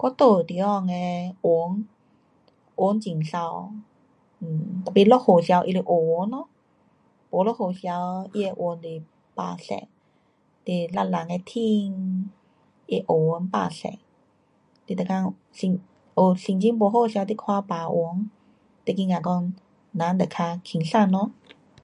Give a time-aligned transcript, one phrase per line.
[0.00, 0.94] 我住地方的云，
[2.78, 2.98] 云很美
[5.04, 6.36] ，[um]tapi 下雨时候它是乌云咯。
[7.28, 7.94] 没下雨时候
[8.32, 8.84] 它的云是
[9.34, 9.66] 白色，
[10.64, 12.30] 底蓝蓝的天，
[12.86, 13.90] 那乌云白色。
[14.86, 15.82] 你每天心，
[16.14, 18.30] 哦心情不好时候你看白云，
[18.84, 19.52] 你觉得讲
[19.90, 21.32] 人就较轻松咯。